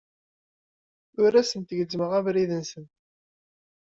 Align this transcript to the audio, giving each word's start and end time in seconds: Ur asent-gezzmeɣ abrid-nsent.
Ur 1.23 1.31
asent-gezzmeɣ 1.41 2.11
abrid-nsent. 2.17 2.93